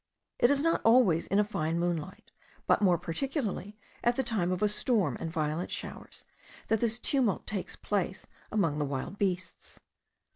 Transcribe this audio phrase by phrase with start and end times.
[0.39, 2.31] It is not always in a fine moonlight,
[2.65, 6.25] but more particularly at the time of a storm and violent showers,
[6.69, 9.79] that this tumult takes place among the wild beasts.